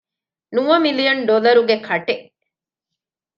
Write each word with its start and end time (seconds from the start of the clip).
ނުވަ 0.55 0.75
މިލިއަން 0.83 1.21
ޑޮލަރުގެ 1.27 1.75
ކަޓެއް؟ 1.87 2.25